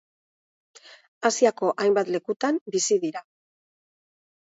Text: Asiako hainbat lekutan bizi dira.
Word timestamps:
Asiako 1.31 1.71
hainbat 1.85 2.11
lekutan 2.17 2.61
bizi 2.73 3.01
dira. 3.09 3.27